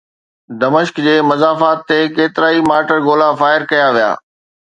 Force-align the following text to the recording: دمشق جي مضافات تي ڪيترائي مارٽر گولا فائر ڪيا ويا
دمشق 0.61 0.95
جي 1.07 1.13
مضافات 1.31 1.79
تي 1.89 1.99
ڪيترائي 2.15 2.59
مارٽر 2.69 2.97
گولا 3.09 3.29
فائر 3.41 3.61
ڪيا 3.71 3.87
ويا 3.95 4.11